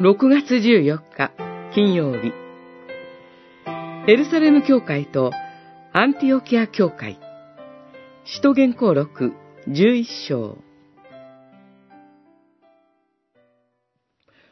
[0.00, 1.30] 6月14日
[1.72, 2.32] 金曜日。
[4.08, 5.30] エルサレム教会と
[5.92, 7.20] アンティオキア教会。
[8.24, 9.34] 使徒言行録
[9.68, 10.58] 11章。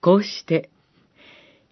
[0.00, 0.70] こうして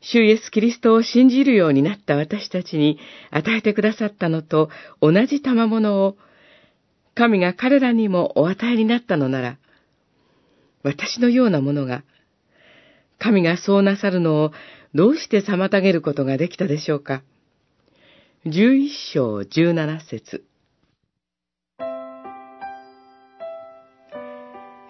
[0.01, 2.99] 主イエス・キリストを信じるようになった私たちに
[3.31, 4.71] 与えてくださったのと
[5.01, 6.17] 同じ賜物を
[7.15, 9.59] 神が彼らにもお与えになったのなら、
[10.83, 12.03] 私のようなものが
[13.23, 14.53] 神がそうなさるのを
[14.95, 17.23] どうして妨げることができたでしょうか。
[18.45, 20.45] 十一章十七節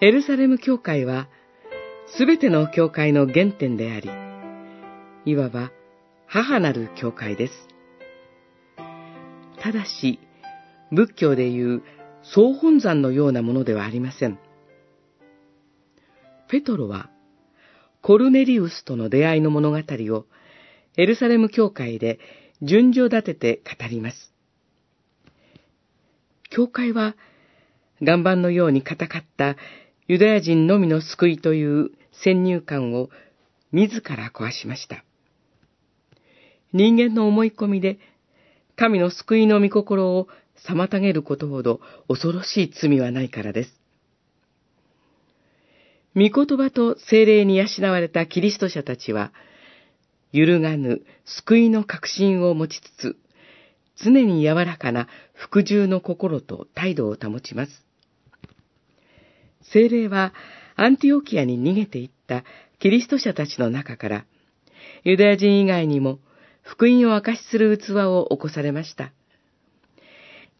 [0.01, 1.29] エルサレム教会は、
[2.17, 4.09] すべての教会の原点であり、
[5.31, 5.71] いわば
[6.25, 7.53] 母なる教会です。
[9.61, 10.19] ただし、
[10.91, 11.83] 仏教でいう
[12.23, 14.39] 総本山のようなものではありません。
[16.49, 17.12] ペトロは、
[18.03, 20.25] コルネリウスとの出会いの物語を
[20.97, 22.19] エルサレム教会で
[22.61, 24.33] 順序立てて語ります。
[26.49, 27.15] 教会は
[28.01, 29.55] 岩盤のように硬かった
[30.09, 33.09] ユダヤ人のみの救いという先入観を
[33.71, 35.05] 自ら壊しました。
[36.73, 37.99] 人間の思い込みで
[38.75, 40.27] 神の救いの御心を
[40.67, 43.82] 妨げることほど恐ろしい罪はないからです。
[46.15, 49.33] 御言葉と精霊に養われたキリスト者たちは、
[50.31, 53.17] 揺るがぬ救いの確信を持ちつつ、
[53.95, 57.85] 常に柔らかな服従の心と態度を保ちます。
[59.61, 60.33] 精霊は
[60.75, 62.43] アンティオキアに逃げていった
[62.79, 64.25] キリスト者たちの中から、
[65.03, 66.19] ユダヤ人以外にも
[66.61, 69.11] 福音を証しする器を起こされました。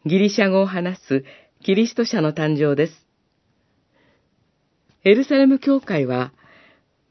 [0.04, 1.24] ギリシャ語を話す
[1.62, 3.03] キリスト者の誕生です。
[5.06, 6.32] エルサレム教会は、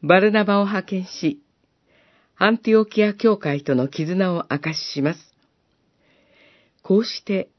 [0.02, 1.43] バルナバを派遣し、
[2.36, 5.20] アンティオキア教会との絆を明かしします。
[6.81, 7.49] こうして、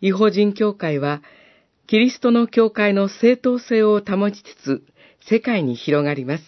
[0.00, 1.22] 違法人教会は、
[1.86, 4.82] キリストの教会の正当性を保ちつつ、
[5.28, 6.44] 世界に広がります。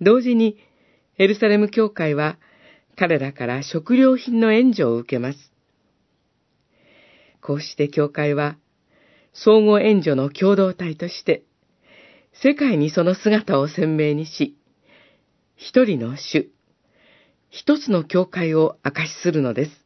[0.00, 0.58] 同時に、
[1.18, 2.38] エルサレム教会は、
[2.96, 5.38] 彼らから食料品の援助を受けます。
[7.40, 8.58] こうして教会は、
[9.32, 11.42] 相互援助の共同体として、
[12.32, 14.56] 世界にその姿を鮮明にし、
[15.56, 16.50] 一人の主、
[17.50, 19.81] 一つの教会を明かしするのです。